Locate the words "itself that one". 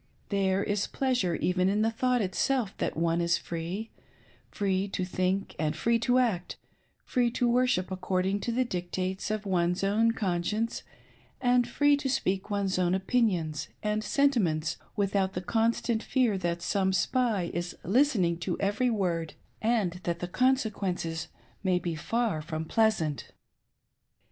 2.23-3.21